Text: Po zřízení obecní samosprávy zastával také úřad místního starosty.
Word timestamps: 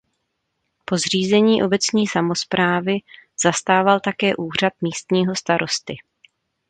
Po 0.85 0.97
zřízení 0.97 1.63
obecní 1.63 2.07
samosprávy 2.07 2.97
zastával 3.43 3.99
také 3.99 4.35
úřad 4.35 4.73
místního 4.81 5.35
starosty. 5.35 5.95